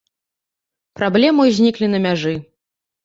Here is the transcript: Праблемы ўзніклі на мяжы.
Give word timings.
Праблемы 1.01 1.41
ўзніклі 1.49 1.91
на 1.93 1.99
мяжы. 2.07 2.33